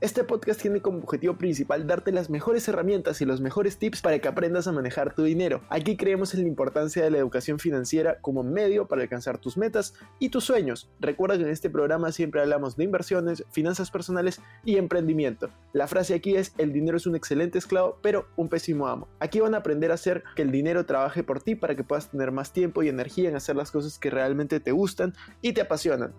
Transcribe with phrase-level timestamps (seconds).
[0.00, 4.18] Este podcast tiene como objetivo principal darte las mejores herramientas y los mejores tips para
[4.18, 5.60] que aprendas a manejar tu dinero.
[5.68, 9.92] Aquí creemos en la importancia de la educación financiera como medio para alcanzar tus metas
[10.18, 10.90] y tus sueños.
[11.00, 15.50] Recuerda que en este programa siempre hablamos de inversiones, finanzas personales y emprendimiento.
[15.74, 19.06] La frase aquí es, el dinero es un excelente esclavo, pero un pésimo amo.
[19.18, 22.10] Aquí van a aprender a hacer que el dinero trabaje por ti para que puedas
[22.10, 25.60] tener más tiempo y energía en hacer las cosas que realmente te gustan y te
[25.60, 26.14] apasionan.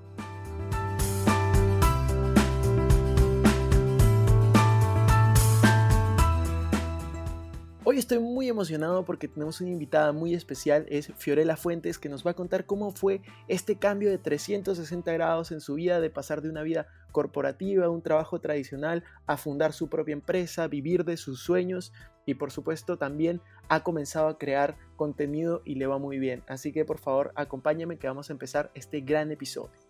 [7.91, 12.25] Hoy estoy muy emocionado porque tenemos una invitada muy especial, es Fiorella Fuentes, que nos
[12.25, 16.41] va a contar cómo fue este cambio de 360 grados en su vida, de pasar
[16.41, 21.41] de una vida corporativa, un trabajo tradicional, a fundar su propia empresa, vivir de sus
[21.41, 21.91] sueños
[22.25, 26.43] y por supuesto también ha comenzado a crear contenido y le va muy bien.
[26.47, 29.80] Así que por favor acompáñame que vamos a empezar este gran episodio.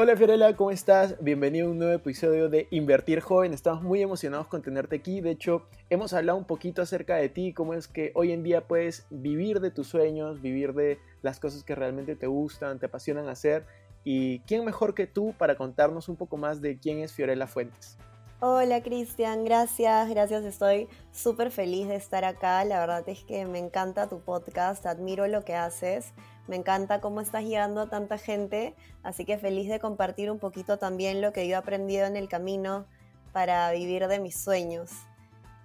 [0.00, 1.16] Hola Fiorella, ¿cómo estás?
[1.20, 3.52] Bienvenido a un nuevo episodio de Invertir Joven.
[3.52, 5.20] Estamos muy emocionados con tenerte aquí.
[5.20, 8.68] De hecho, hemos hablado un poquito acerca de ti, cómo es que hoy en día
[8.68, 13.28] puedes vivir de tus sueños, vivir de las cosas que realmente te gustan, te apasionan
[13.28, 13.66] hacer.
[14.04, 17.98] Y quién mejor que tú para contarnos un poco más de quién es Fiorella Fuentes.
[18.40, 23.58] Hola Cristian, gracias, gracias, estoy súper feliz de estar acá, la verdad es que me
[23.58, 26.12] encanta tu podcast, admiro lo que haces,
[26.46, 30.78] me encanta cómo estás llegando a tanta gente, así que feliz de compartir un poquito
[30.78, 32.86] también lo que yo he aprendido en el camino
[33.32, 34.92] para vivir de mis sueños.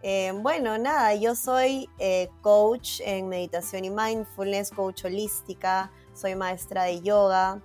[0.01, 6.85] Eh, bueno, nada, yo soy eh, coach en meditación y mindfulness, coach holística, soy maestra
[6.85, 7.61] de yoga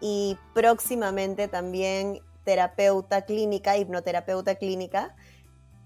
[0.00, 5.14] y próximamente también terapeuta clínica, hipnoterapeuta clínica,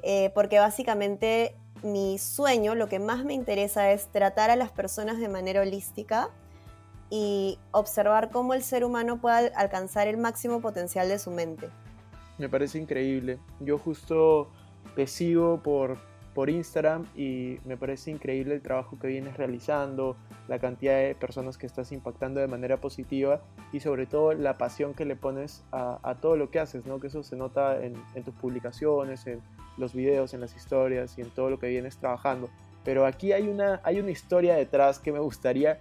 [0.02, 5.18] eh, porque básicamente mi sueño, lo que más me interesa es tratar a las personas
[5.18, 6.30] de manera holística
[7.10, 11.68] y observar cómo el ser humano puede alcanzar el máximo potencial de su mente.
[12.38, 13.38] Me parece increíble.
[13.60, 14.50] Yo justo
[14.96, 15.98] te sigo por,
[16.34, 20.16] por Instagram y me parece increíble el trabajo que vienes realizando,
[20.48, 23.40] la cantidad de personas que estás impactando de manera positiva
[23.72, 27.00] y sobre todo la pasión que le pones a, todo lo que haces, ¿no?
[27.00, 27.94] Que eso se nota en,
[28.24, 29.40] tus publicaciones, en
[29.78, 32.50] los videos, en las historias y en todo lo que vienes trabajando.
[32.84, 35.80] Pero aquí hay una, hay una historia detrás que me gustaría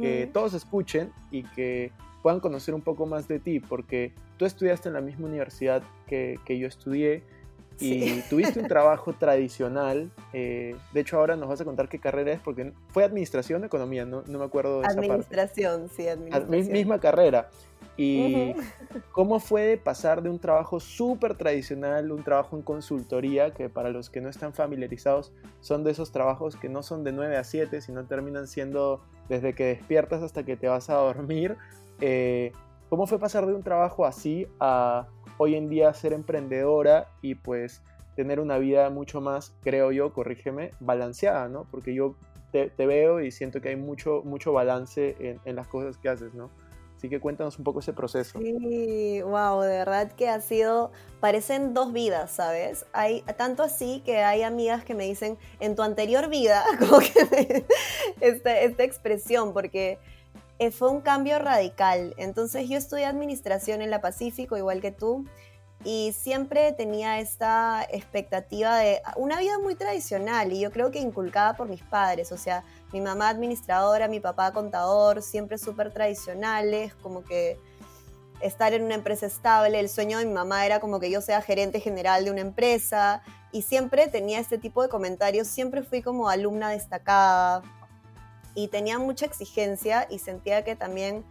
[0.00, 1.92] que todos escuchen y que
[2.22, 6.38] puedan conocer un poco más de ti, porque tú estudiaste en la misma universidad que,
[6.44, 7.22] que yo estudié
[7.82, 10.10] y tuviste un trabajo tradicional.
[10.32, 13.66] Eh, de hecho, ahora nos vas a contar qué carrera es, porque fue administración o
[13.66, 15.94] economía, no, no me acuerdo de administración, esa parte.
[15.96, 16.72] sí, administración.
[16.72, 17.48] Misma carrera.
[17.96, 18.54] ¿Y
[19.12, 24.10] cómo fue pasar de un trabajo súper tradicional, un trabajo en consultoría, que para los
[24.10, 27.80] que no están familiarizados son de esos trabajos que no son de 9 a 7,
[27.80, 31.56] sino terminan siendo desde que despiertas hasta que te vas a dormir?
[32.00, 32.52] Eh,
[32.88, 35.06] ¿Cómo fue pasar de un trabajo así a
[35.38, 37.82] hoy en día ser emprendedora y pues
[38.16, 41.66] tener una vida mucho más, creo yo, corrígeme, balanceada, ¿no?
[41.70, 42.14] Porque yo
[42.52, 46.50] te, veo y siento que hay mucho, mucho balance en, las cosas que haces, ¿no?
[46.96, 48.38] Así que cuéntanos un poco ese proceso.
[48.38, 52.86] Sí, wow, de verdad que ha sido, parecen dos vidas, ¿sabes?
[52.92, 57.64] Hay tanto así que hay amigas que me dicen, en tu anterior vida, como que
[58.20, 59.98] esta, esta expresión, porque
[60.70, 62.14] fue un cambio radical.
[62.16, 65.24] Entonces yo estudié administración en la Pacífico, igual que tú,
[65.84, 71.56] y siempre tenía esta expectativa de una vida muy tradicional y yo creo que inculcada
[71.56, 77.24] por mis padres, o sea, mi mamá administradora, mi papá contador, siempre súper tradicionales, como
[77.24, 77.58] que
[78.40, 81.42] estar en una empresa estable, el sueño de mi mamá era como que yo sea
[81.42, 86.28] gerente general de una empresa y siempre tenía este tipo de comentarios, siempre fui como
[86.28, 87.62] alumna destacada
[88.54, 91.24] y tenía mucha exigencia y sentía que también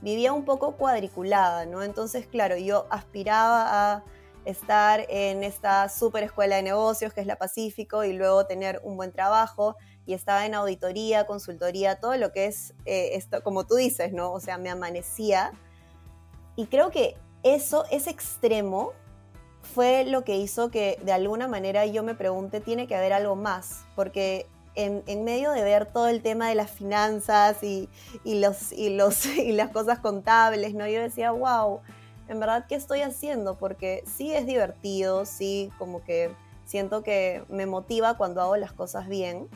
[0.00, 1.82] vivía un poco cuadriculada, ¿no?
[1.82, 4.04] Entonces, claro, yo aspiraba a
[4.44, 8.96] estar en esta super escuela de negocios que es la Pacífico y luego tener un
[8.96, 9.76] buen trabajo
[10.06, 14.32] y estaba en auditoría, consultoría, todo lo que es eh, esto, como tú dices, ¿no?
[14.32, 15.52] O sea, me amanecía
[16.56, 18.92] y creo que eso, ese extremo
[19.74, 23.36] fue lo que hizo que de alguna manera yo me pregunte, tiene que haber algo
[23.36, 24.46] más, porque
[24.78, 27.88] en, medio de ver todo el tema de las finanzas y,
[28.24, 30.86] los, y, los, y las cosas contables, ¿no?
[30.86, 31.80] yo decía, wow,
[32.28, 33.56] en verdad, ¿qué estoy haciendo?
[33.56, 36.30] Porque sí es divertido, sí como que
[36.64, 39.48] siento que me motiva cuando hago las cosas bien,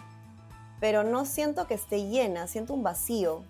[0.81, 3.43] pero no siento que esté llena, siento un vacío.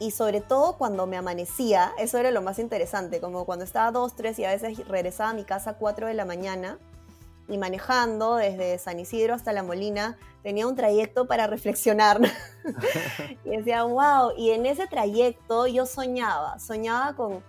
[0.00, 4.16] Y sobre todo cuando me amanecía, eso era lo más interesante, como cuando estaba dos,
[4.16, 6.78] tres y a veces regresaba a mi casa a 4 de la mañana
[7.48, 12.20] y manejando desde San Isidro hasta La Molina, tenía un trayecto para reflexionar.
[13.44, 17.42] y decía, wow, y en ese trayecto yo soñaba, soñaba con,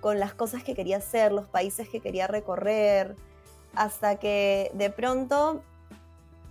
[0.00, 3.16] con las cosas que quería hacer, los países que quería recorrer,
[3.74, 5.62] hasta que de pronto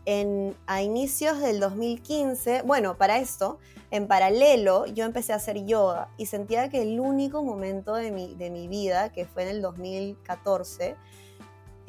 [0.06, 3.60] en, a inicios del 2015, bueno, para esto,
[3.92, 8.36] en paralelo, yo empecé a hacer yoga y sentía que el único momento de mi,
[8.36, 10.96] de mi vida, que fue en el 2014,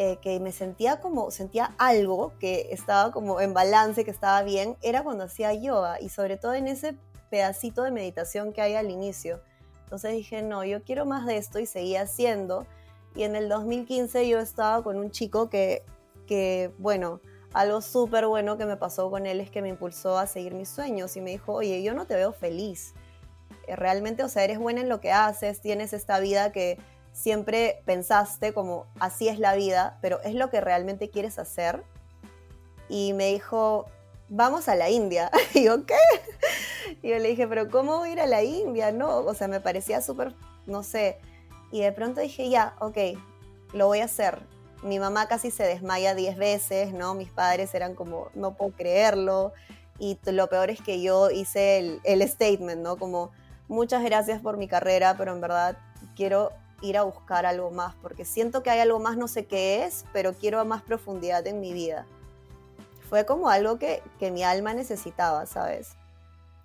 [0.03, 4.79] eh, que me sentía como, sentía algo que estaba como en balance, que estaba bien,
[4.81, 6.97] era cuando hacía yoga y sobre todo en ese
[7.29, 9.43] pedacito de meditación que hay al inicio.
[9.85, 12.67] Entonces dije, no, yo quiero más de esto y seguí haciendo.
[13.15, 15.83] Y en el 2015 yo estaba con un chico que,
[16.27, 17.21] que bueno,
[17.53, 20.71] algo súper bueno que me pasó con él es que me impulsó a seguir mis
[20.71, 22.95] sueños y me dijo, oye, yo no te veo feliz.
[23.67, 26.79] Eh, realmente, o sea, eres buena en lo que haces, tienes esta vida que
[27.13, 31.83] siempre pensaste como así es la vida, pero es lo que realmente quieres hacer.
[32.89, 33.87] Y me dijo,
[34.29, 35.31] vamos a la India.
[35.55, 35.95] Y yo, ¿qué?
[37.03, 38.93] Y yo le dije, pero ¿cómo voy a ir a la India?
[38.93, 40.35] No, o sea, me parecía súper,
[40.67, 41.19] no sé.
[41.71, 42.99] Y de pronto dije, ya, ok,
[43.73, 44.41] lo voy a hacer
[44.83, 47.15] mi mamá casi se desmaya 10 veces, ¿no?
[47.15, 49.53] Mis padres eran como, no puedo creerlo.
[49.99, 52.97] Y lo peor es que yo hice el, el statement, ¿no?
[52.97, 53.31] Como,
[53.69, 55.77] muchas gracias por mi carrera, pero en verdad
[56.17, 59.85] quiero ir a buscar algo más, porque siento que hay algo más, no sé qué
[59.85, 62.07] es, pero quiero más profundidad en mi vida.
[63.09, 65.97] Fue como algo que, que mi alma necesitaba, ¿sabes?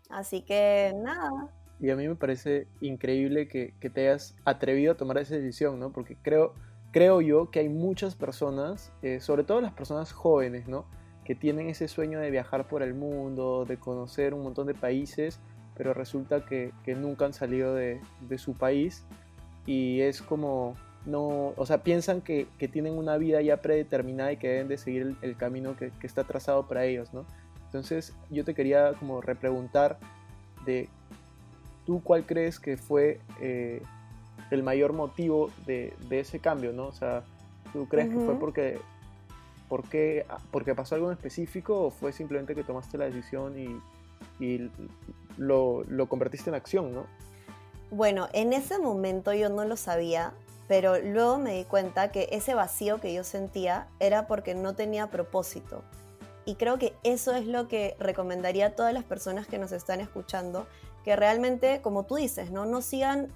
[0.09, 1.49] Así que nada.
[1.79, 5.79] Y a mí me parece increíble que, que te hayas atrevido a tomar esa decisión,
[5.79, 5.91] ¿no?
[5.91, 6.53] Porque creo
[6.95, 10.85] creo yo que hay muchas personas, eh, sobre todo las personas jóvenes, ¿no?
[11.25, 15.41] Que tienen ese sueño de viajar por el mundo, de conocer un montón de países,
[15.75, 17.99] pero resulta que, nunca han salido de,
[18.37, 19.03] su país
[19.65, 20.75] y es como,
[21.05, 25.15] no, o sea, piensan que, tienen una vida ya predeterminada y que deben de seguir
[25.21, 27.25] el, camino que, está trazado para ellos, ¿no?
[27.65, 29.99] Entonces yo te quería como repreguntar
[30.65, 30.89] de,
[31.85, 33.81] ¿tú cuál crees que fue eh,
[34.51, 36.87] el mayor motivo de, ese cambio, ¿no?
[36.87, 37.23] O sea,
[37.73, 38.79] ¿tú crees que fue porque,
[39.67, 43.81] porque, porque pasó algo en específico o fue simplemente que tomaste la decisión y,
[45.37, 47.05] lo, lo, convertiste en acción, ¿no?
[47.91, 50.33] Bueno, en ese momento yo no lo sabía,
[50.67, 55.07] pero luego me di cuenta que ese vacío que yo sentía era porque no tenía
[55.07, 55.83] propósito.
[56.45, 59.99] Y creo que eso es lo que recomendaría a todas las personas que nos están
[59.99, 60.67] escuchando,
[61.03, 63.31] que realmente, como tú dices, no, no sigan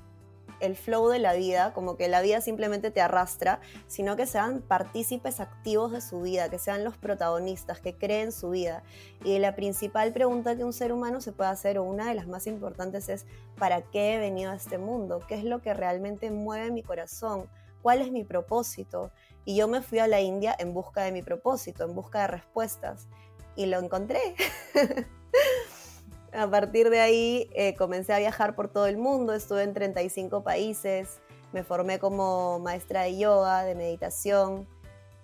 [0.59, 4.61] el flow de la vida, como que la vida simplemente te arrastra, sino que sean
[4.61, 8.83] partícipes activos de su vida, que sean los protagonistas, que creen su vida.
[9.23, 12.27] Y la principal pregunta que un ser humano se puede hacer, o una de las
[12.27, 13.25] más importantes, es
[13.57, 15.19] ¿para qué he venido a este mundo?
[15.27, 17.49] ¿Qué es lo que realmente mueve mi corazón?
[17.81, 19.11] ¿Cuál es mi propósito?
[19.45, 22.27] Y yo me fui a la India en busca de mi propósito, en busca de
[22.27, 23.07] respuestas.
[23.55, 24.35] Y lo encontré.
[26.33, 30.43] A partir de ahí eh, comencé a viajar por todo el mundo, estuve en 35
[30.43, 31.19] países,
[31.53, 34.67] me formé como maestra de yoga, de meditación,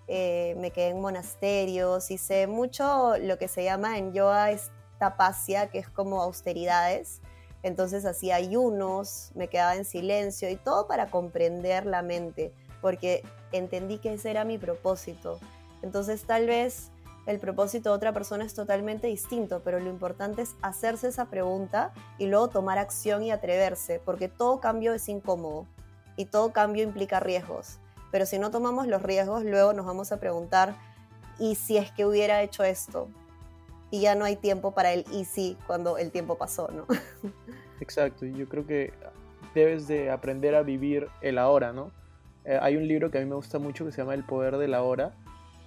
[0.08, 5.70] eh, me quedé en monasterios, hice mucho lo que se llama en yoga es tapasya,
[5.70, 7.22] que es como austeridades.
[7.62, 13.98] Entonces hacía ayunos, me quedaba en silencio y todo para comprender la mente, porque entendí
[14.00, 15.40] que ese era mi propósito.
[15.82, 16.92] Entonces tal vez
[17.26, 21.92] el propósito de otra persona es totalmente distinto, pero lo importante es hacerse esa pregunta
[22.18, 25.66] y luego tomar acción y atreverse, porque todo cambio es incómodo
[26.18, 27.80] y todo cambio implica riesgos.
[28.12, 30.76] Pero si no tomamos los riesgos, luego nos vamos a preguntar,
[31.40, 33.10] ¿y si es que hubiera hecho esto?
[33.90, 36.86] Y ya no hay tiempo para el y si cuando el tiempo pasó, ¿no?
[37.82, 38.94] Exacto, yo creo que
[39.54, 41.92] debes de aprender a vivir el ahora, ¿no?
[42.44, 44.58] Eh, hay un libro que a mí me gusta mucho que se llama El Poder
[44.58, 45.14] de la Hora,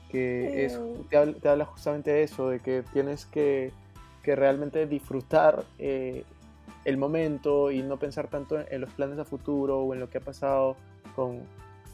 [0.09, 0.79] que es,
[1.11, 3.73] te, habla, justamente de eso, de que tienes que,
[4.23, 6.25] que realmente disfrutar eh,
[6.85, 10.19] el momento y no pensar tanto en, los planes a futuro o en lo que
[10.19, 10.77] ha pasado
[11.15, 11.41] con,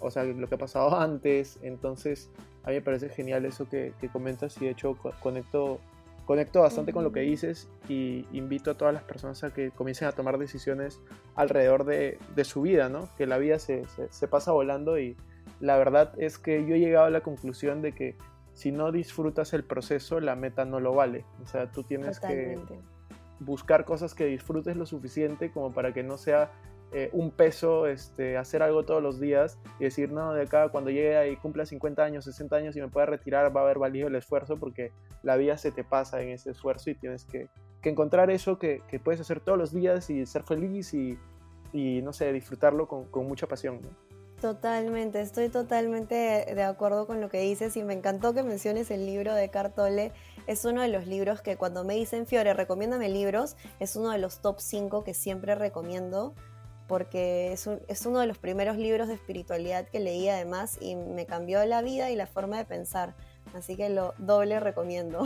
[0.00, 1.58] o sea, lo que ha pasado antes.
[1.62, 2.30] Entonces,
[2.62, 5.80] a mí me parece genial eso que, que comentas y de hecho conecto,
[6.24, 10.06] conecto bastante con lo que dices y invito a todas las personas a que comiencen
[10.08, 11.00] a tomar decisiones
[11.34, 13.08] alrededor de, de su vida, ¿no?
[13.16, 15.16] Que la vida se, se, se pasa volando y
[15.60, 18.16] la verdad es que yo he llegado a la conclusión de que
[18.52, 21.24] si no disfrutas el proceso, la meta no lo vale.
[21.42, 22.58] O sea, tú tienes que
[23.40, 26.50] buscar cosas que disfrutes lo suficiente como para que no sea
[26.96, 30.90] eh, un peso este, hacer algo todos los días y decir, no, de acá cuando
[30.90, 34.06] llegue y cumpla 50 años, 60 años y me pueda retirar, va a haber valido
[34.06, 34.92] el esfuerzo porque
[35.24, 37.48] la vida se te pasa en ese esfuerzo y tienes que,
[37.82, 41.18] encontrar eso que, puedes hacer todos los días y ser feliz y,
[42.02, 43.80] no sé, disfrutarlo con, mucha pasión.
[44.44, 46.14] Totalmente, estoy totalmente
[46.54, 50.12] de acuerdo con lo que dices y me encantó que menciones el libro de Cartole.
[50.46, 54.18] Es uno de los libros que cuando me dicen Fiore, recomiéndame libros, es uno de
[54.18, 56.34] los top 5 que siempre recomiendo
[56.86, 61.24] porque es, es, uno de los primeros libros de espiritualidad que leí además y me
[61.24, 63.14] cambió la vida y la forma de pensar.
[63.54, 65.24] Así que lo doble recomiendo.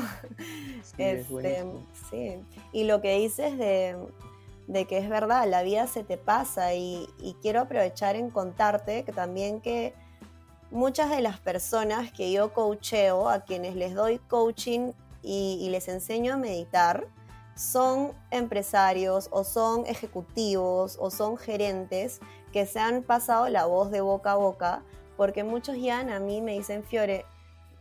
[0.83, 1.65] Sí, este,
[2.09, 2.37] sí.
[2.73, 3.97] Y lo que dices de,
[4.69, 7.09] de que es verdad, la vida se te pasa y,
[7.41, 9.95] quiero aprovechar en contarte que también que
[10.71, 16.35] muchas de las personas que yo coacheo, a quienes les doy coaching y, les enseño
[16.35, 17.07] a meditar,
[17.57, 22.21] son empresarios o son ejecutivos o son gerentes
[22.53, 24.83] que se han pasado la voz de boca a boca,
[25.17, 27.25] porque muchos ya a mí me dicen, Fiore,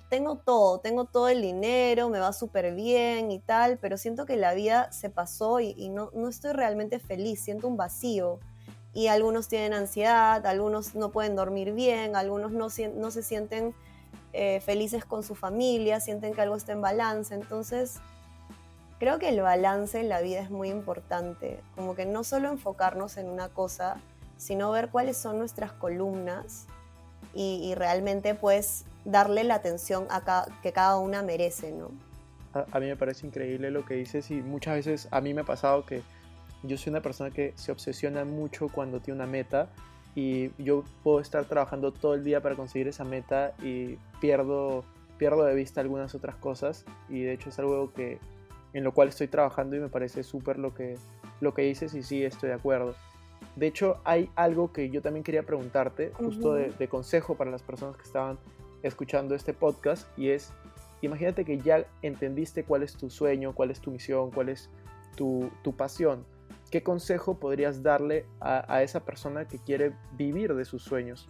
[0.10, 4.38] tengo todo, tengo todo el dinero, me va súper bien y tal, pero siento que
[4.38, 8.40] la vida se pasó y, no, no, estoy realmente feliz, siento un vacío.
[8.94, 13.76] Y algunos tienen ansiedad, algunos no pueden dormir bien, algunos no, no se sienten
[14.34, 17.36] eh, felices con su familia, sienten que algo está en balance.
[17.36, 17.98] Entonces,
[19.00, 23.18] creo que el balance en la vida es muy importante, como que no solo enfocarnos
[23.18, 23.98] en una cosa,
[24.38, 26.66] sino ver cuáles son nuestras columnas
[27.34, 31.92] y, y realmente pues darle la atención a que cada una merece, ¿no?
[32.54, 35.46] A, mí me parece increíble lo que dices y muchas veces a mí me ha
[35.46, 36.02] pasado que
[36.64, 39.70] yo soy una persona que se obsesiona mucho cuando tiene una meta
[40.16, 44.84] y yo puedo estar trabajando todo el día para conseguir esa meta y pierdo,
[45.18, 48.20] pierdo de vista algunas otras cosas y de hecho es algo que,
[48.74, 50.98] en lo cual estoy trabajando y me parece súper lo que,
[51.40, 52.96] lo que dices y sí estoy de acuerdo.
[53.56, 57.96] De hecho, hay algo que yo también quería preguntarte, justo de, consejo para las personas
[57.96, 58.38] que estaban
[58.84, 60.51] escuchando este podcast y es,
[61.01, 64.69] imagínate que ya entendiste cuál es tu sueño, cuál es tu misión, cuál es
[65.15, 66.25] tu, pasión.
[66.72, 71.27] ¿Qué consejo podrías darle a, esa persona que quiere vivir de sus sueños?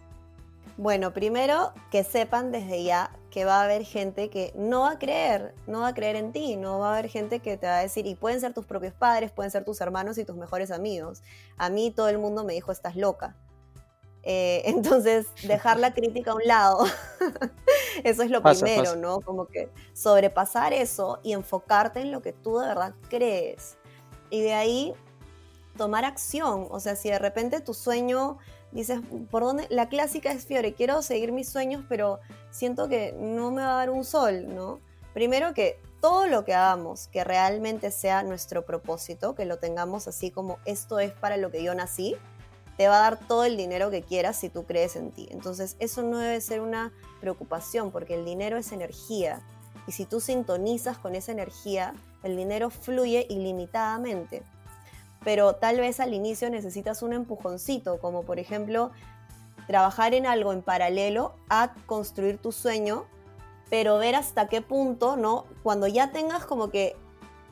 [0.76, 4.98] Bueno, primero que sepan desde ya que va a haber gente que no va a
[4.98, 7.78] creer, no va a creer en ti, no va a haber gente que te va
[7.78, 10.70] a decir, y pueden ser tus propios padres, pueden ser tus hermanos y tus mejores
[10.70, 11.22] amigos.
[11.56, 13.36] A mí todo el mundo me dijo, estás loca.
[14.22, 16.86] Eh, entonces, dejar la crítica a un lado,
[18.04, 19.20] eso es lo primero, ¿no?
[19.20, 23.76] Como que sobrepasar eso y enfocarte en lo que tú de verdad crees.
[24.30, 24.94] Y de ahí
[25.76, 26.66] tomar acción.
[26.70, 28.38] O sea, si de repente tu sueño
[28.72, 29.66] dices, ¿por dónde?
[29.70, 32.20] La clásica es Fiore, quiero seguir mis sueños, pero
[32.50, 34.80] siento que no me va a dar un sol, ¿no?
[35.14, 40.30] Primero que todo lo que hagamos que realmente sea nuestro propósito, que lo tengamos así
[40.30, 42.16] como esto es para lo que yo nací,
[42.78, 45.28] te va a dar todo el dinero que quieras si tú crees en ti.
[45.32, 49.42] Entonces eso no debe ser una preocupación porque el dinero es energía
[49.88, 51.92] y si tú sintonizas con esa energía,
[52.22, 54.42] el dinero fluye ilimitadamente.
[55.24, 58.92] Pero tal vez al inicio necesitas un empujoncito, como por ejemplo
[59.66, 63.06] trabajar en algo en paralelo a construir tu sueño,
[63.70, 65.46] pero ver hasta qué punto, ¿no?
[65.64, 66.96] Cuando ya tengas como que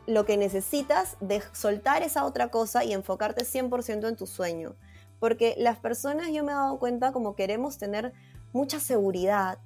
[0.07, 4.77] lo que necesitas de soltar esa otra cosa y enfocarte 100% en tu sueño.
[5.19, 8.13] Porque las personas, yo me he dado cuenta, como queremos tener
[8.53, 9.59] mucha seguridad,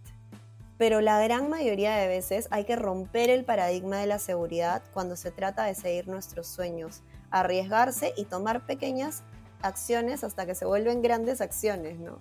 [0.78, 5.14] pero la gran mayoría de veces hay que romper el paradigma de la seguridad cuando
[5.14, 9.22] se trata de seguir nuestros sueños, arriesgarse y tomar pequeñas
[9.60, 12.18] acciones hasta que se vuelven grandes acciones, ¿no?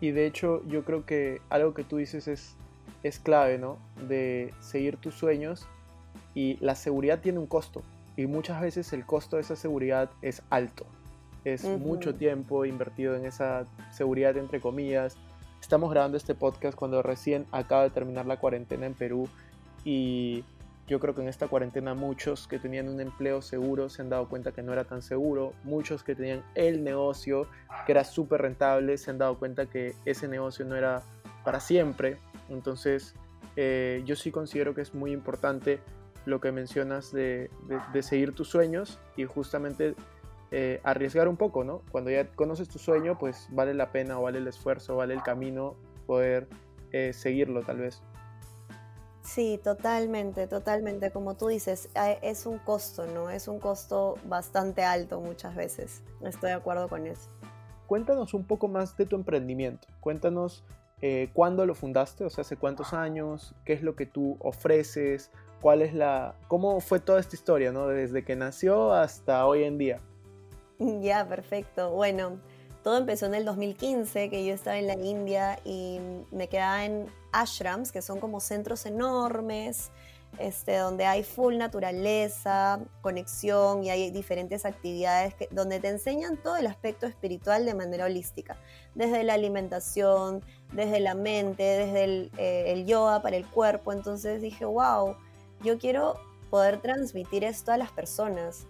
[0.00, 2.56] Y de hecho yo creo que algo que tú dices es,
[3.02, 3.78] es clave, ¿no?
[4.08, 5.66] De seguir tus sueños
[6.34, 7.82] y la seguridad tiene un costo
[8.16, 10.86] y muchas veces el costo de esa seguridad es alto.
[11.44, 15.16] Es mucho tiempo invertido en esa seguridad, entre comillas.
[15.60, 19.28] Estamos grabando este podcast cuando recién acaba de terminar la cuarentena en Perú
[19.84, 20.44] y
[20.86, 24.28] yo creo que en esta cuarentena muchos que tenían un empleo seguro se han dado
[24.28, 25.52] cuenta que no era tan seguro.
[25.64, 27.46] Muchos que tenían el negocio
[27.86, 31.02] que era súper rentable se han dado cuenta que ese negocio no era
[31.44, 32.18] para siempre.
[32.48, 33.14] Entonces
[33.56, 35.80] eh, yo sí considero que es muy importante
[36.24, 37.50] lo que mencionas de,
[37.92, 39.94] de seguir tus sueños y justamente
[40.50, 41.82] eh, arriesgar un poco, ¿no?
[41.90, 45.22] Cuando ya conoces tu sueño, pues vale la pena o vale el esfuerzo, vale el
[45.22, 45.76] camino
[46.06, 46.48] poder
[46.92, 48.02] eh, seguirlo tal vez.
[49.22, 51.10] Sí, totalmente, totalmente.
[51.10, 51.90] Como tú dices,
[52.22, 53.28] es un costo, ¿no?
[53.28, 56.02] Es un costo bastante alto muchas veces.
[56.22, 57.28] Estoy de acuerdo con eso.
[57.86, 59.86] Cuéntanos un poco más de tu emprendimiento.
[60.00, 60.64] Cuéntanos
[61.00, 62.24] eh, ¿cuándo lo fundaste?
[62.24, 63.54] O sea, ¿hace cuántos años?
[63.64, 65.30] ¿Qué es lo que tú ofreces?
[65.60, 66.34] ¿Cuál es la...
[66.48, 67.86] ¿Cómo fue toda esta historia, ¿no?
[67.86, 70.00] Desde que nació hasta hoy en día.
[71.02, 71.90] Ya, perfecto.
[71.90, 72.40] Bueno,
[72.82, 75.98] todo empezó en el 2015, que yo estaba en la India y
[76.30, 79.90] me quedaba en ashrams, que son como centros enormes,
[80.38, 86.66] este, donde hay full naturaleza, conexión y hay diferentes actividades donde te enseñan todo el
[86.66, 88.56] aspecto espiritual de manera holística,
[88.94, 93.92] desde la alimentación, desde la mente, desde el, eh, el yoga para el cuerpo.
[93.92, 95.16] Entonces dije, wow,
[95.62, 96.14] yo quiero
[96.50, 98.66] poder transmitir esto a las personas.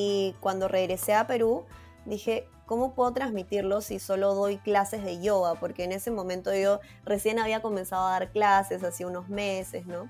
[0.00, 1.64] Y cuando regresé a Perú,
[2.04, 5.56] dije, ¿cómo puedo transmitirlo si solo doy clases de yoga?
[5.56, 10.08] Porque en ese momento yo recién había comenzado a dar clases, hace unos meses, ¿no?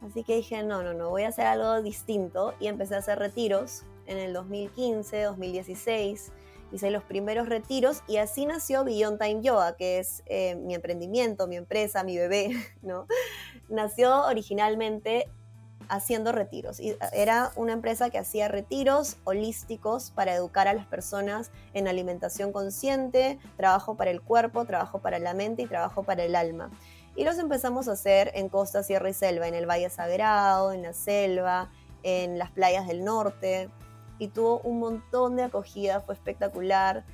[0.00, 3.18] Así que dije, no, no, no, voy a hacer algo distinto y empecé a hacer
[3.18, 6.32] retiros en el 2015, 2016.
[6.72, 11.46] Hice los primeros retiros y así nació Beyond Time Yoga, que es eh, mi emprendimiento,
[11.46, 13.06] mi empresa, mi bebé, ¿no?
[13.68, 15.28] Nació originalmente
[15.88, 16.80] haciendo retiros.
[16.80, 22.52] Y era una empresa que hacía retiros holísticos para educar a las personas en alimentación
[22.52, 26.70] consciente, trabajo para el cuerpo, trabajo para la mente y trabajo para el alma.
[27.16, 30.82] Y los empezamos a hacer en costa, sierra y selva, en el Valle Sagrado, en
[30.82, 31.70] la selva,
[32.02, 33.70] en las playas del norte.
[34.18, 37.04] Y tuvo un montón de acogida, fue espectacular.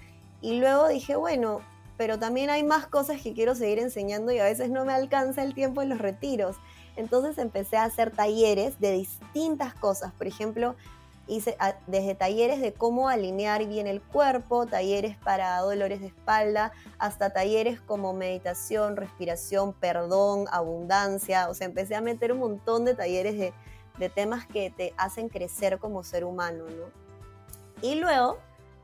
[0.40, 1.62] Y luego dije, bueno,
[1.96, 5.42] pero también hay más cosas que quiero seguir enseñando y a veces no me alcanza
[5.42, 6.56] el tiempo en los retiros.
[6.96, 10.12] Entonces empecé a hacer talleres de distintas cosas.
[10.12, 10.76] Por ejemplo,
[11.26, 17.30] hice desde talleres de cómo alinear bien el cuerpo, talleres para dolores de espalda, hasta
[17.30, 21.48] talleres como meditación, respiración, perdón, abundancia.
[21.48, 23.52] O sea, empecé a meter un montón de talleres de,
[23.98, 27.04] de temas que te hacen crecer como ser humano, ¿no?
[27.82, 28.38] Y luego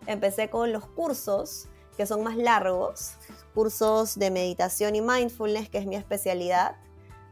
[0.06, 3.12] empecé con los cursos que son más largos,
[3.54, 6.76] cursos de meditación y mindfulness, que es mi especialidad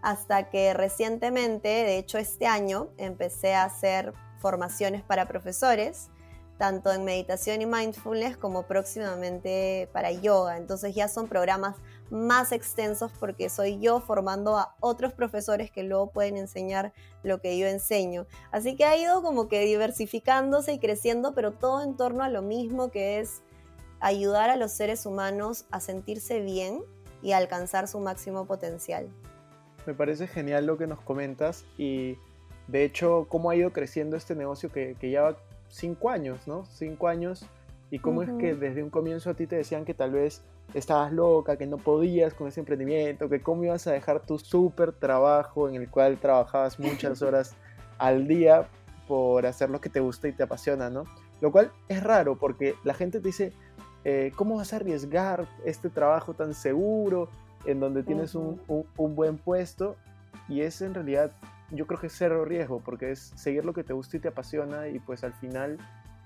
[0.03, 6.09] hasta que recientemente, de hecho este año, empecé a hacer formaciones para profesores,
[6.59, 10.57] tanto en meditación y mindfulness como próximamente para yoga.
[10.57, 11.77] Entonces ya son programas
[12.11, 17.57] más extensos porque soy yo formando a otros profesores que luego pueden enseñar lo que
[17.59, 18.27] yo enseño.
[18.51, 22.43] Así que ha ido como que diversificándose y creciendo, pero todo en torno a lo
[22.43, 23.43] mismo que es
[24.01, 26.83] ayudar a los seres humanos a sentirse bien
[27.23, 29.09] y a alcanzar su máximo potencial
[29.89, 32.19] me parece genial lo que nos comentas y
[32.67, 36.67] de hecho cómo ha ido creciendo este negocio que, que lleva cinco años, ¿no?
[36.67, 37.47] Cinco años
[37.91, 40.43] y cómo es que desde un comienzo a ti te decían que tal vez
[40.75, 44.93] estabas loca, que no podías con ese emprendimiento, que cómo ibas a dejar tu súper
[44.93, 47.57] trabajo en el cual trabajabas muchas horas
[47.97, 48.69] al día
[49.07, 51.05] por hacer lo que te gusta y te apasiona, ¿no?
[51.41, 53.55] Lo cual es raro porque la gente te dice,
[54.05, 57.31] eh, ¿cómo vas a arriesgar este trabajo tan seguro?
[57.65, 58.61] En donde tienes un,
[58.97, 59.97] buen puesto
[60.49, 61.33] y es en realidad,
[61.71, 64.29] yo creo que es cero riesgo, porque es seguir lo que te gusta y te
[64.29, 65.79] apasiona y pues al final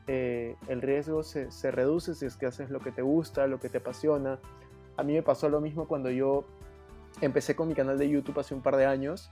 [0.07, 3.69] eh, el riesgo se, reduce si es que haces lo que te gusta, lo que
[3.69, 4.39] te apasiona.
[4.97, 6.45] A mí me pasó lo mismo cuando yo
[7.21, 9.31] empecé con mi canal de YouTube hace un par de años.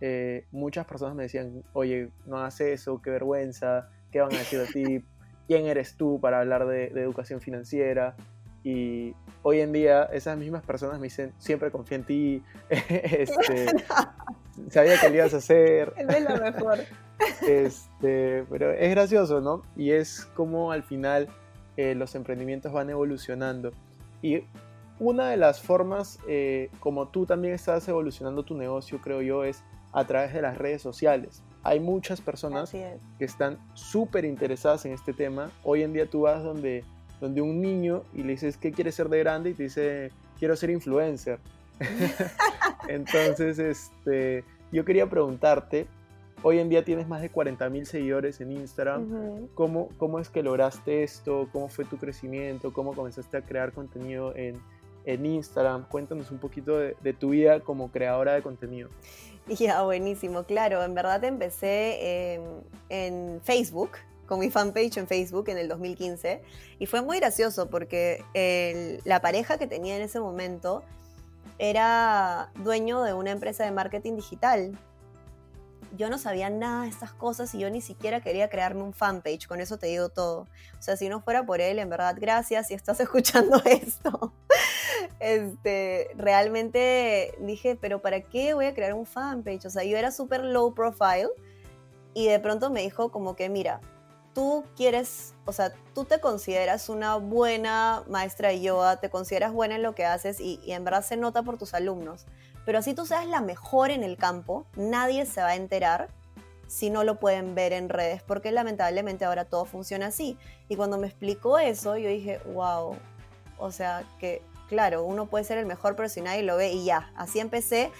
[0.00, 4.60] Eh, muchas personas me decían, oye, no hagas eso, qué vergüenza, qué van a decir
[4.60, 5.04] de ti,
[5.46, 8.16] quién eres tú para hablar de educación financiera.
[8.62, 13.66] Y hoy en día esas mismas personas me dicen, siempre confía en ti, este,
[14.70, 15.92] sabía que lo ibas a hacer.
[15.96, 16.78] Es lo mejor.
[17.46, 19.60] Este, pero es gracioso, ¿no?
[19.76, 21.28] Y es como al final
[21.76, 23.72] eh, los emprendimientos van evolucionando.
[24.22, 24.44] Y
[24.98, 29.62] una de las formas, eh, como tú también estás evolucionando tu negocio, creo yo, es
[29.92, 31.42] a través de las redes sociales.
[31.62, 35.50] Hay muchas personas que están súper interesadas en este tema.
[35.62, 36.84] Hoy en día tú vas donde
[37.20, 39.50] donde un niño y le dices, ¿qué quieres ser de grande?
[39.50, 41.38] Y te dice, quiero ser influencer.
[42.88, 45.86] Entonces, este, yo quería preguntarte,
[46.42, 50.42] hoy en día tienes más de 40 mil seguidores en Instagram, ¿Cómo, ¿Cómo, es que
[50.42, 51.48] lograste esto?
[51.52, 52.72] ¿Cómo fue tu crecimiento?
[52.72, 54.60] ¿Cómo comenzaste a crear contenido en,
[55.04, 55.86] en Instagram?
[55.88, 58.88] Cuéntanos un poquito de, tu vida como creadora de contenido.
[59.48, 62.38] Ya, buenísimo, claro, en verdad empecé
[62.88, 63.90] en Facebook,
[64.30, 66.40] con mi fanpage en Facebook en el 2015
[66.78, 68.22] y fue muy gracioso porque
[69.04, 70.84] la pareja que tenía en ese momento
[71.58, 74.78] era dueño de una empresa de marketing digital.
[75.96, 79.48] Yo no sabía nada de estas cosas y yo ni siquiera quería crearme un fanpage,
[79.48, 80.42] con eso te digo todo.
[80.78, 84.32] O sea, si no fuera por él, en verdad, gracias si estás escuchando esto.
[85.18, 89.66] Este, realmente dije, pero ¿para qué voy a crear un fanpage?
[89.66, 91.30] O sea, yo era súper low profile
[92.14, 93.80] y de pronto me dijo como que, mira,
[94.34, 99.76] tú quieres, o sea, tú te consideras una buena maestra de yoga, te consideras buena
[99.76, 102.26] en lo que haces y, y en verdad se nota por tus alumnos.
[102.64, 106.08] Pero así tú seas la mejor en el campo, nadie se va a enterar
[106.66, 110.38] si no lo pueden ver en redes, porque lamentablemente ahora todo funciona así.
[110.68, 112.96] Y cuando me explicó eso, yo dije, wow,
[113.58, 116.84] o sea, que claro, uno puede ser el mejor, pero si nadie lo ve y
[116.84, 117.90] ya, así empecé.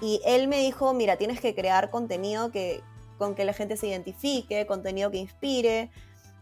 [0.00, 2.82] Y él me dijo, mira, tienes que crear contenido que,
[3.20, 5.90] con que la gente se identifique, contenido que inspire.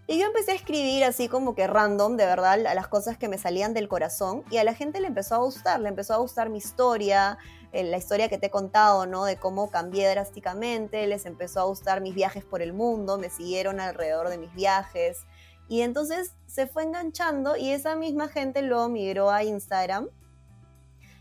[0.06, 3.28] Y yo empecé a escribir así como que random, de verdad, a las cosas que
[3.28, 4.44] me salían del corazón.
[4.50, 7.36] Y a la gente le empezó a gustar, le empezó a gustar mi historia,
[7.72, 9.24] eh, la historia que te he contado, ¿no?
[9.24, 13.80] De cómo cambié drásticamente, les empezó a gustar mis viajes por el mundo, me siguieron
[13.80, 15.26] alrededor de mis viajes.
[15.68, 20.08] Y entonces se fue enganchando y esa misma gente luego migró a Instagram.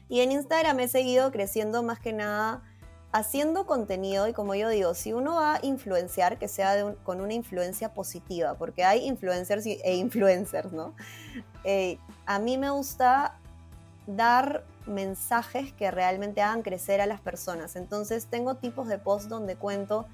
[0.08, 2.64] Y en Instagram he seguido creciendo más que nada
[3.12, 7.34] haciendo contenido y como yo digo, si uno va a influenciar, que sea con una
[7.34, 10.94] influencia positiva, porque hay influencers e influencers, ¿no?
[11.64, 13.40] Eh, a mí me gusta
[14.06, 17.76] dar mensajes que realmente hagan crecer a las personas.
[17.76, 20.06] Entonces tengo tipos de posts donde cuento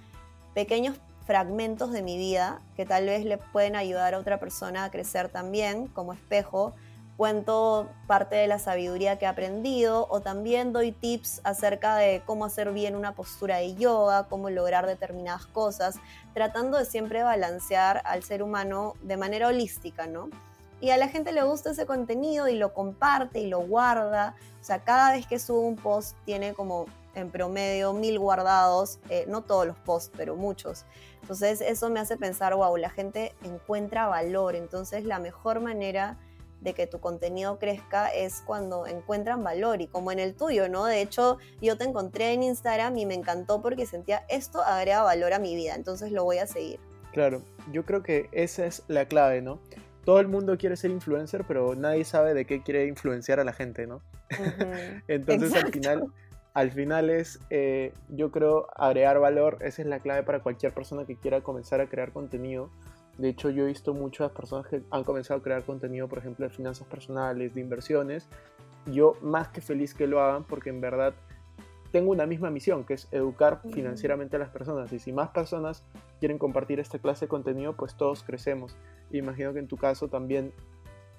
[0.54, 4.92] pequeños fragmentos de mi vida que tal vez le pueden ayudar a otra persona a
[4.92, 6.74] crecer también como espejo.
[7.18, 12.46] Cuento parte de la sabiduría que he aprendido o también doy tips acerca de cómo
[12.46, 15.98] hacer bien una postura de yoga, cómo lograr determinadas cosas,
[16.34, 20.30] tratando de siempre balancear al ser humano de manera holística, ¿no?
[20.84, 24.36] y a la gente le gusta ese contenido y lo comparte y lo guarda.
[24.60, 29.24] O sea, cada vez que subo un post tiene como en promedio mil guardados, eh,
[29.30, 30.84] no todos los posts, pero muchos.
[31.22, 34.56] Entonces eso me hace pensar, wow, la gente encuentra valor.
[34.56, 36.18] Entonces la mejor manera
[36.64, 40.86] de que tu contenido crezca es cuando encuentran valor y como en el tuyo, ¿no?
[40.86, 45.34] De hecho, yo te encontré en Instagram y me encantó porque sentía esto agrega valor
[45.34, 46.80] a mi vida, entonces lo voy a seguir.
[47.12, 49.60] Claro, yo creo que esa es la clave, ¿no?
[50.04, 53.54] todo el mundo quiere ser influencer, pero nadie sabe de qué quiere influenciar a la
[53.54, 54.02] gente, ¿no?
[55.08, 56.08] Entonces al final,
[56.54, 61.06] al final es, eh, yo creo, agregar valor, esa es la clave para cualquier persona
[61.06, 62.70] que quiera comenzar a crear contenido.
[63.18, 66.48] De hecho, yo he visto muchas personas que han comenzado a crear contenido, por ejemplo,
[66.48, 68.28] de finanzas personales, de inversiones.
[68.92, 71.14] Yo más que feliz que lo hagan porque en verdad
[71.92, 74.92] tengo una misma misión, que es educar financieramente a las personas.
[74.92, 75.84] Y si más personas
[76.20, 78.76] quieren compartir esta clase de contenido, pues todos crecemos.
[79.12, 80.52] imagino que en tu caso también,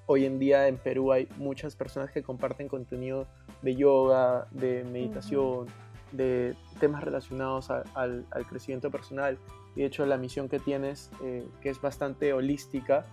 [0.07, 3.29] hoy en día en Perú hay muchas personas que comparten contenido
[3.63, 5.69] de yoga, de meditación,
[6.17, 9.39] de temas relacionados al, crecimiento personal.
[9.77, 13.05] Y de hecho la misión que tienes, eh, que es bastante holística,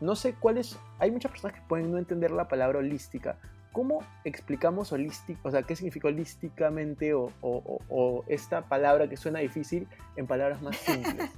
[0.00, 3.38] no sé cuál es, hay muchas personas que pueden no entender la palabra holística,
[3.76, 10.26] ¿Cómo explicamos holístico, o sea, qué significa holísticamente o, esta palabra que suena difícil en
[10.26, 11.30] palabras más simples?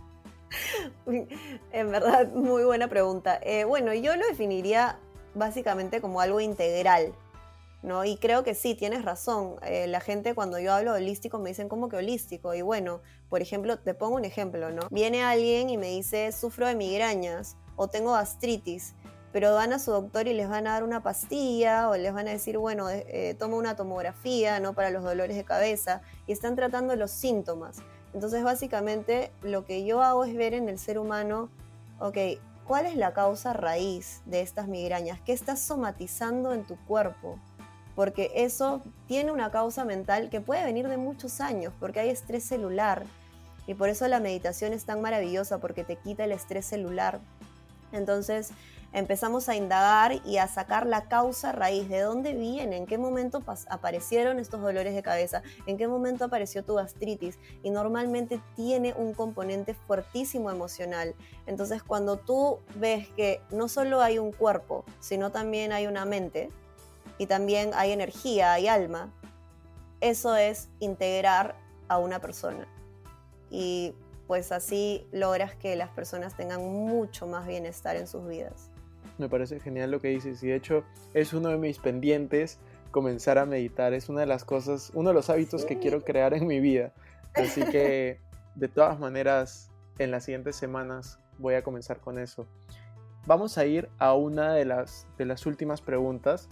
[1.73, 3.41] en verdad, muy buena pregunta.
[3.43, 5.01] Eh, bueno, yo lo definiría
[5.35, 7.13] básicamente como algo integral,
[7.83, 8.05] ¿no?
[8.05, 9.57] Y creo que sí, tienes razón.
[9.63, 12.55] Eh, la gente cuando yo hablo holístico me dicen, ¿cómo que holístico?
[12.55, 14.83] Y bueno, por ejemplo, te pongo un ejemplo, ¿no?
[14.91, 18.95] Viene alguien y me dice, sufro de migrañas o tengo gastritis
[19.33, 22.29] pero van a su doctor y les van a dar una pastilla o les van
[22.29, 24.73] a decir, bueno, eh, toma una tomografía ¿no?
[24.73, 27.79] para los dolores de cabeza y están tratando los síntomas.
[28.15, 31.51] Entonces, básicamente, lo que yo hago es ver en el ser humano,
[32.01, 32.17] ok,
[32.67, 35.21] ¿cuál es la causa raíz de estas migrañas?
[35.21, 37.39] ¿Qué estás somatizando en tu cuerpo?
[37.99, 42.45] Porque eso tiene una causa mental que puede venir de muchos años, porque hay estrés
[42.45, 43.03] celular.
[43.67, 47.19] Y por eso la meditación es tan maravillosa, porque te quita el estrés celular.
[47.91, 48.53] Entonces,
[48.93, 53.43] empezamos a indagar y a sacar la causa raíz, de dónde viene, en qué momento
[53.69, 59.13] aparecieron estos dolores de cabeza, en qué momento apareció tu gastritis y normalmente tiene un
[59.13, 61.17] componente fuertísimo emocional.
[61.47, 66.51] Entonces cuando tú ves que no solo hay un cuerpo, sino también hay una mente
[67.19, 69.13] y también hay energía, hay alma,
[70.01, 71.57] eso es integrar
[71.89, 72.67] a una persona.
[73.51, 73.95] Y
[74.27, 78.71] pues así logras que las personas tengan mucho más bienestar en sus vidas.
[79.17, 82.59] Me parece genial lo que dices y de hecho es uno de mis pendientes
[82.91, 83.95] comenzar a meditar.
[83.95, 86.93] Es una de las cosas, uno de los hábitos que quiero crear en mi vida.
[87.35, 88.21] Así que
[88.55, 92.47] de todas maneras en las siguientes semanas voy a comenzar con eso.
[93.27, 96.49] Vamos a ir a una de las, de las últimas preguntas.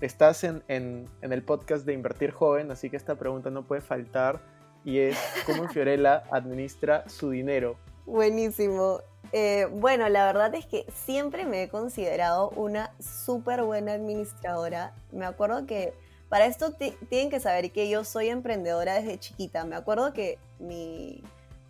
[0.00, 3.82] Estás en, en, en el podcast de Invertir Joven, así que esta pregunta no puede
[3.82, 4.40] faltar
[4.84, 7.76] y es cómo Fiorella administra su dinero.
[8.06, 9.00] Buenísimo.
[9.32, 14.94] Eh, bueno, la verdad es que siempre me he considerado una súper buena administradora.
[15.12, 15.92] Me acuerdo que
[16.28, 19.64] para esto tienen que saber que yo soy emprendedora desde chiquita.
[19.64, 21.22] Me acuerdo que mi,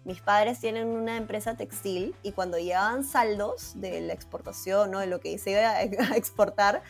[0.05, 5.01] mis padres tienen una empresa textil y cuando llegaban saldos de la exportación, ¿no?
[5.01, 5.83] de lo que se iba a
[6.17, 6.83] exportar,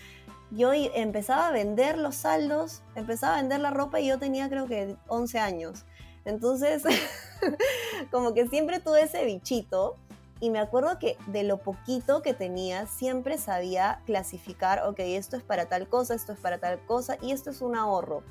[0.50, 4.66] yo empezaba a vender los saldos, empezaba a vender la ropa y yo tenía creo
[4.66, 5.84] que 11 años.
[6.24, 6.82] Entonces,
[8.10, 9.96] como que siempre tuve ese bichito
[10.40, 15.42] y me acuerdo que de lo poquito que tenía, siempre sabía clasificar, ok, esto es
[15.42, 18.22] para tal cosa, esto es para tal cosa y esto es un ahorro.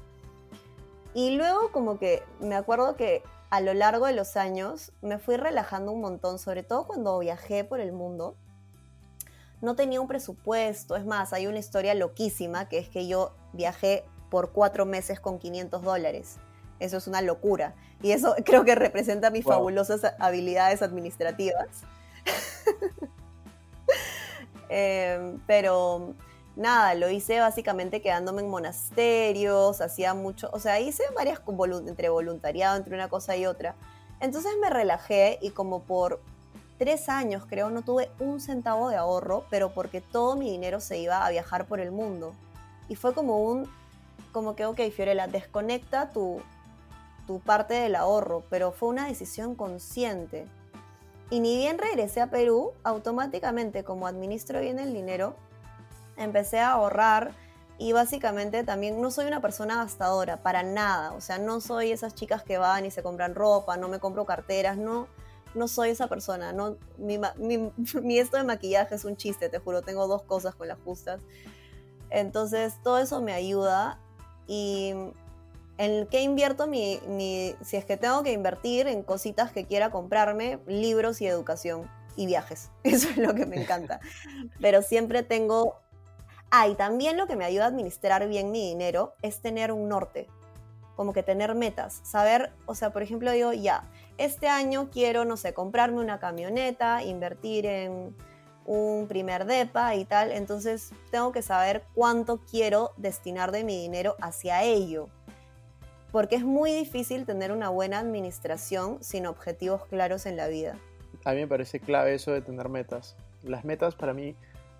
[1.14, 5.38] Y luego como que me acuerdo que a lo largo de los años me fui
[5.38, 8.36] relajando un montón, sobre todo cuando viajé por el mundo.
[9.62, 14.06] No tenía un presupuesto, es más, hay una historia loquísima que es que yo viajé
[14.30, 16.38] por cuatro meses con 500 dólares.
[16.80, 17.76] Eso es una locura.
[18.02, 21.68] Y eso creo que representa mis fabulosas habilidades administrativas.
[24.72, 26.14] Em, pero
[26.56, 31.42] nada, lo hice básicamente quedándome en monasterios, hacía mucho, o sea, hice varias
[31.88, 33.74] entre voluntariado, entre una cosa y otra.
[34.20, 36.22] Entonces me relajé y como por
[36.80, 40.98] tres años creo no tuve un centavo de ahorro, pero porque todo mi dinero se
[40.98, 42.34] iba a viajar por el mundo.
[42.88, 43.70] Y fue como un,
[44.32, 46.42] como que, ok, Fiorella, desconecta tu,
[47.28, 50.48] tu parte del ahorro, pero fue una decisión consciente.
[51.30, 55.36] Y ni bien regresé a Perú, automáticamente como administro bien el dinero,
[56.18, 57.34] empecé a ahorrar
[57.78, 61.12] y básicamente también no soy una persona gastadora, para nada.
[61.12, 64.26] O sea, no soy esas chicas que van y se compran ropa, no me compro
[64.26, 65.08] carteras, no,
[65.56, 66.54] no soy esa persona.
[66.54, 70.68] No, mi, mi, esto de maquillaje es un chiste, te juro, tengo dos cosas con
[70.68, 71.22] las justas.
[72.10, 74.00] Entonces, todo eso me ayuda
[74.48, 74.94] y
[75.78, 79.92] en qué invierto mi, mi, si es que tengo que invertir en cositas que quiera
[79.92, 82.70] comprarme, libros y educación y viajes.
[82.84, 84.00] Eso es lo que me encanta.
[84.60, 85.76] Pero siempre tengo
[86.52, 89.88] Ah, y también lo que me ayuda a administrar bien mi dinero es tener un
[89.88, 90.28] norte,
[90.96, 93.84] como que tener metas, saber, o sea, por ejemplo, digo, ya,
[94.20, 98.16] este año quiero, no sé, comprarme una camioneta, invertir en
[98.66, 104.16] un primer DEPA y tal, entonces tengo que saber cuánto quiero destinar de mi dinero
[104.22, 105.08] hacia ello,
[106.12, 110.78] porque es muy difícil tener una buena administración sin objetivos claros en la vida.
[111.24, 113.16] A mí me parece clave eso de tener metas.
[113.44, 114.36] Las metas para mí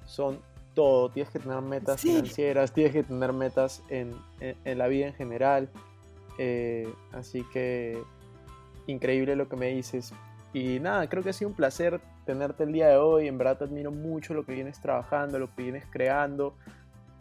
[0.06, 0.40] son
[0.76, 4.14] todo, tienes que tener metas financieras, tienes que tener metas en,
[4.66, 5.70] la vida en general.
[6.38, 8.02] Eh, así que
[8.90, 10.14] increíble lo que me dices.
[10.54, 13.28] Y nada, creo que ha sido un placer tenerte el día de hoy.
[13.28, 16.56] En verdad te admiro mucho lo que vienes trabajando, lo que vienes creando.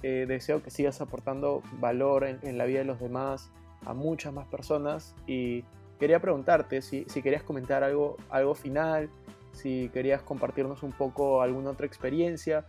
[0.02, 3.50] Eh, deseo que sigas aportando valor en, la vida de los demás,
[3.84, 5.14] a muchas más personas.
[5.26, 5.64] Y
[5.98, 9.10] quería preguntarte si, si querías comentar algo, algo final,
[9.52, 12.64] si querías compartirnos un poco alguna otra experiencia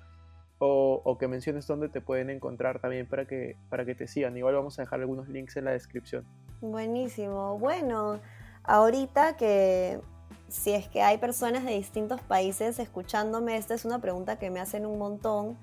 [0.60, 4.36] o, que menciones dónde te pueden encontrar también para que, para que te sigan.
[4.36, 6.26] Igual vamos a dejar algunos links en la descripción.
[6.62, 7.58] Buenísimo.
[7.58, 8.20] Bueno,
[8.70, 10.00] ahorita que
[10.48, 14.60] si es que hay personas de distintos países escuchándome, esta es una pregunta que me
[14.60, 15.58] hacen un montón.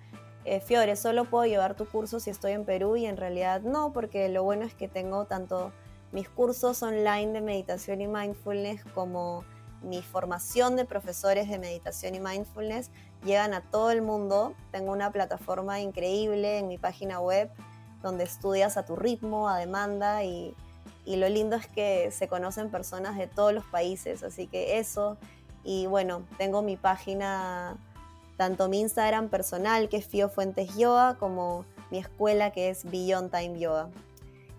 [0.44, 2.96] Eh, Fiore, ¿solo puedo llevar tu curso si estoy en Perú?
[2.96, 5.72] Y en realidad no, porque lo bueno es que tengo tanto
[6.10, 9.44] mis cursos online de meditación y mindfulness como
[9.82, 12.90] mi formación de profesores de meditación y mindfulness
[13.24, 14.54] llegan a todo el mundo.
[14.72, 17.50] Tengo una plataforma increíble en mi página web
[18.02, 20.56] donde estudias a tu ritmo, a demanda y,
[21.14, 25.16] lo lindo es que se conocen personas de todos los países, así que eso.
[25.62, 27.76] Y bueno, tengo mi página,
[28.36, 33.30] tanto mi Instagram personal que es Fio Fuentes Yoga como mi escuela que es Beyond
[33.30, 33.88] Time Yoga.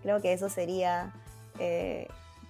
[0.01, 1.13] Creo que eso sería
[1.59, 2.07] eh,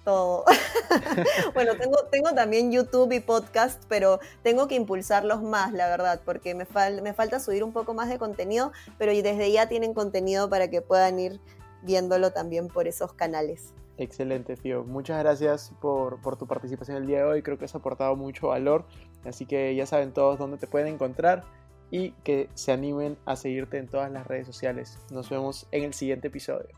[1.54, 1.72] bueno,
[2.10, 6.66] tengo, también YouTube y podcast, pero tengo que impulsarlos más, la verdad, porque me,
[7.02, 10.80] me falta subir un poco más de contenido, pero desde ya tienen contenido para que
[10.80, 11.40] puedan ir
[11.82, 13.74] viéndolo también por esos canales.
[13.98, 14.84] Excelente, Fio.
[14.84, 17.42] Muchas gracias por, por, tu participación el día de hoy.
[17.42, 18.86] Creo que has aportado mucho valor.
[19.24, 21.42] Así que ya saben todos dónde te pueden encontrar
[21.90, 24.98] y que se animen a seguirte en todas las redes sociales.
[25.10, 26.68] Nos vemos en el siguiente episodio.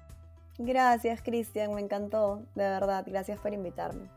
[0.59, 4.11] Gracias, Cristian, me encantó, de verdad, gracias por invitarme.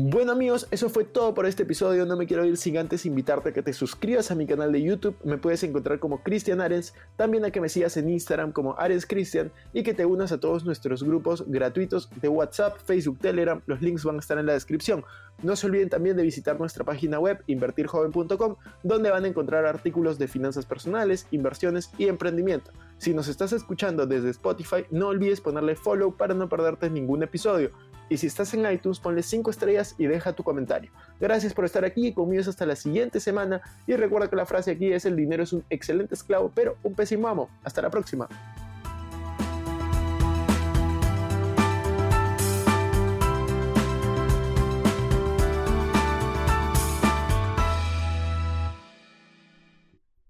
[0.00, 2.06] Bueno amigos, eso fue todo por este episodio.
[2.06, 4.80] No me quiero ir sin antes invitarte a que te suscribas a mi canal de
[4.80, 5.16] YouTube.
[5.24, 9.06] Me puedes encontrar como Cristian Arens, también a que me sigas en Instagram como Arens
[9.06, 13.60] Cristian y que te unas a todos nuestros grupos gratuitos de WhatsApp, Facebook, Telegram.
[13.66, 15.02] Los links van a estar en la descripción.
[15.42, 20.16] No se olviden también de visitar nuestra página web invertirjoven.com, donde van a encontrar artículos
[20.16, 22.70] de finanzas personales, inversiones y emprendimiento.
[22.98, 27.70] Si nos estás escuchando desde Spotify, no olvides ponerle follow para no perderte ningún episodio.
[28.10, 30.90] Y si estás en iTunes, ponle 5 estrellas y deja tu comentario.
[31.20, 33.60] Gracias por estar aquí y conmigo hasta la siguiente semana.
[33.86, 36.94] Y recuerda que la frase aquí es: el dinero es un excelente esclavo, pero un
[36.94, 37.50] pésimo amo.
[37.62, 38.28] Hasta la próxima.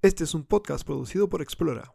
[0.00, 1.92] Este es un podcast producido por Explora.